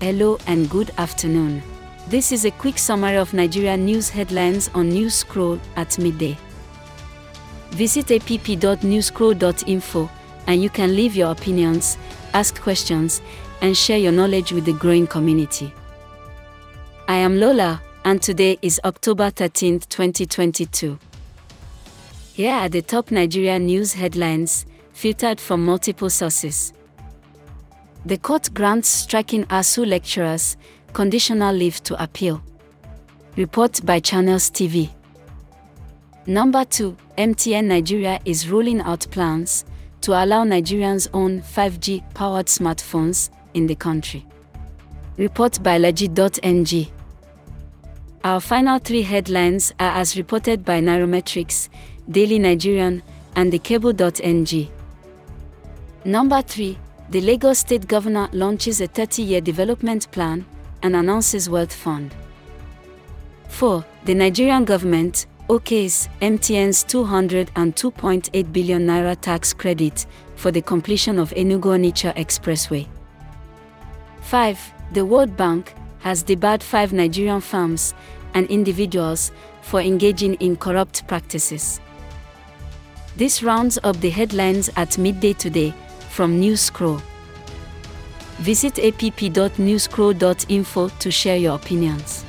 Hello 0.00 0.38
and 0.46 0.70
good 0.70 0.92
afternoon. 0.96 1.60
This 2.06 2.30
is 2.30 2.44
a 2.44 2.52
quick 2.52 2.78
summary 2.78 3.16
of 3.16 3.34
Nigeria 3.34 3.76
news 3.76 4.08
headlines 4.08 4.70
on 4.72 4.90
News 4.90 5.12
Scroll 5.16 5.58
at 5.74 5.98
midday. 5.98 6.38
Visit 7.70 8.12
app.newscroll.info 8.12 10.08
and 10.46 10.62
you 10.62 10.70
can 10.70 10.94
leave 10.94 11.16
your 11.16 11.32
opinions, 11.32 11.98
ask 12.32 12.60
questions, 12.62 13.20
and 13.60 13.76
share 13.76 13.98
your 13.98 14.12
knowledge 14.12 14.52
with 14.52 14.66
the 14.66 14.72
growing 14.74 15.08
community. 15.08 15.74
I 17.08 17.16
am 17.16 17.40
Lola, 17.40 17.82
and 18.04 18.22
today 18.22 18.56
is 18.62 18.80
October 18.84 19.30
13, 19.30 19.80
2022. 19.80 20.96
Here 22.34 22.52
are 22.54 22.68
the 22.68 22.82
top 22.82 23.10
Nigeria 23.10 23.58
news 23.58 23.94
headlines, 23.94 24.64
filtered 24.92 25.40
from 25.40 25.64
multiple 25.64 26.08
sources. 26.08 26.72
The 28.08 28.16
court 28.16 28.54
grants 28.54 28.88
striking 28.88 29.44
ASUU 29.48 29.86
lecturers 29.86 30.56
conditional 30.94 31.54
leave 31.54 31.82
to 31.82 32.02
appeal. 32.02 32.42
Report 33.36 33.84
by 33.84 34.00
Channels 34.00 34.50
TV. 34.50 34.88
Number 36.24 36.64
2. 36.64 36.96
MTN 37.18 37.64
Nigeria 37.66 38.18
is 38.24 38.48
rolling 38.48 38.80
out 38.80 39.06
plans 39.10 39.66
to 40.00 40.12
allow 40.12 40.42
Nigerians 40.44 41.06
own 41.12 41.42
5G 41.42 42.02
powered 42.14 42.46
smartphones 42.46 43.28
in 43.52 43.66
the 43.66 43.74
country. 43.74 44.24
Report 45.18 45.62
by 45.62 45.76
Legit.ng. 45.76 46.86
Our 48.24 48.40
final 48.40 48.78
three 48.78 49.02
headlines 49.02 49.74
are 49.78 49.98
as 49.98 50.16
reported 50.16 50.64
by 50.64 50.80
Nairametrics, 50.80 51.68
Daily 52.10 52.38
Nigerian, 52.38 53.02
and 53.36 53.52
the 53.52 53.58
Cable.ng. 53.58 54.70
Number 56.06 56.40
3. 56.40 56.78
The 57.10 57.22
Lagos 57.22 57.60
State 57.60 57.88
Governor 57.88 58.28
launches 58.32 58.82
a 58.82 58.86
30 58.86 59.22
year 59.22 59.40
development 59.40 60.10
plan 60.10 60.44
and 60.82 60.94
announces 60.94 61.48
Wealth 61.48 61.72
Fund. 61.72 62.14
4. 63.48 63.82
The 64.04 64.14
Nigerian 64.14 64.66
government 64.66 65.24
okays 65.48 66.08
MTN's 66.20 66.84
202.8 66.84 68.52
billion 68.52 68.86
naira 68.86 69.18
tax 69.18 69.54
credit 69.54 70.04
for 70.36 70.50
the 70.50 70.60
completion 70.60 71.18
of 71.18 71.30
Enugu 71.30 71.70
Onitsha 71.78 72.14
Expressway. 72.14 72.86
5. 74.20 74.72
The 74.92 75.06
World 75.06 75.34
Bank 75.34 75.72
has 76.00 76.22
debarred 76.22 76.62
five 76.62 76.92
Nigerian 76.92 77.40
firms 77.40 77.94
and 78.34 78.46
individuals 78.50 79.32
for 79.62 79.80
engaging 79.80 80.34
in 80.34 80.56
corrupt 80.58 81.06
practices. 81.08 81.80
This 83.16 83.42
rounds 83.42 83.78
up 83.82 83.96
the 83.96 84.10
headlines 84.10 84.68
at 84.76 84.98
midday 84.98 85.32
today 85.32 85.72
from 86.18 86.40
News 86.40 86.62
Scroll. 86.62 87.00
Visit 88.40 88.80
app.newscroll.info 88.80 90.88
to 90.88 91.10
share 91.12 91.36
your 91.36 91.54
opinions. 91.54 92.24